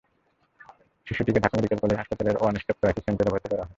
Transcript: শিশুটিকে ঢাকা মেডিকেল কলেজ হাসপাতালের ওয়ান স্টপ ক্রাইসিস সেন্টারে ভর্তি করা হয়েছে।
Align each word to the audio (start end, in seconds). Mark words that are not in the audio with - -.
শিশুটিকে 1.07 1.39
ঢাকা 1.39 1.55
মেডিকেল 1.57 1.79
কলেজ 1.79 1.97
হাসপাতালের 1.97 2.37
ওয়ান 2.41 2.53
স্টপ 2.55 2.77
ক্রাইসিস 2.81 3.03
সেন্টারে 3.07 3.31
ভর্তি 3.33 3.47
করা 3.49 3.61
হয়েছে। 3.61 3.69